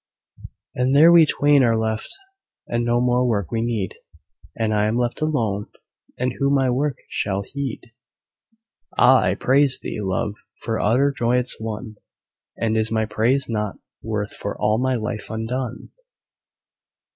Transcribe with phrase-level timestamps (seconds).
[0.73, 2.09] And there we twain are left,
[2.65, 3.93] and no more work we need:
[4.55, 5.67] "And I am left alone,
[6.17, 7.93] and who my work shall heed?"
[8.97, 9.21] Ah!
[9.21, 11.97] I praise thee, Love, for utter joyance won!
[12.57, 15.89] "And is my praise nought worth for all my life undone?"